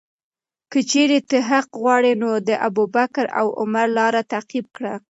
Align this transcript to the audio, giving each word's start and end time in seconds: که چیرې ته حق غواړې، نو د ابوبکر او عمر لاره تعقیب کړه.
که 0.71 0.79
چیرې 0.89 1.19
ته 1.29 1.37
حق 1.49 1.69
غواړې، 1.81 2.13
نو 2.21 2.29
د 2.47 2.49
ابوبکر 2.67 3.25
او 3.39 3.47
عمر 3.59 3.87
لاره 3.97 4.21
تعقیب 4.31 4.65
کړه. 4.75 4.93